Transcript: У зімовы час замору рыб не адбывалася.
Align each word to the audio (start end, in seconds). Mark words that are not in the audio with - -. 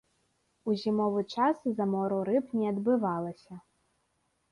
У 0.71 0.73
зімовы 0.83 1.21
час 1.33 1.59
замору 1.79 2.17
рыб 2.29 2.45
не 2.61 2.65
адбывалася. 2.71 3.53